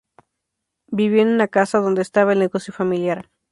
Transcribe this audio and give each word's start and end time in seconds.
Vivió 0.87 1.21
en 1.21 1.27
una 1.27 1.47
casa 1.47 1.77
donde 1.77 2.01
estaba 2.01 2.33
el 2.33 2.39
negocio 2.39 2.73
familiar. 2.73 3.29